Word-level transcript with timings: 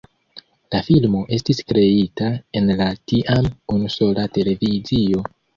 La 0.75 0.79
filmo 0.87 1.19
estis 1.37 1.59
kreita 1.73 2.31
en 2.61 2.73
la 2.81 2.89
tiam 3.13 3.53
unusola 3.77 4.29
televizio. 4.39 5.25